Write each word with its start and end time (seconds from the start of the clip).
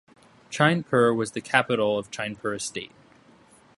Chainpur 0.49 1.15
was 1.15 1.33
the 1.33 1.41
capital 1.41 1.99
of 1.99 2.09
Chainpur 2.09 2.55
Estate. 2.55 2.91